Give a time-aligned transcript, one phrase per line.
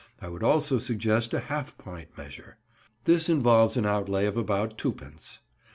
[0.19, 2.57] I would also suggest a half pint measure;
[3.03, 5.41] this involves an outlay of about twopence.